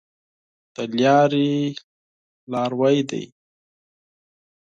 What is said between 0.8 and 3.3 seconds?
لاري لاروی دی.